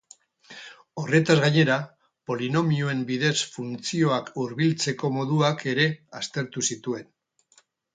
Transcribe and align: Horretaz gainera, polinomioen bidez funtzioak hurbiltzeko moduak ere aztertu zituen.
Horretaz 1.01 1.35
gainera, 1.43 1.75
polinomioen 2.31 3.05
bidez 3.11 3.35
funtzioak 3.59 4.35
hurbiltzeko 4.43 5.15
moduak 5.21 5.67
ere 5.77 5.91
aztertu 6.25 6.71
zituen. 6.75 7.11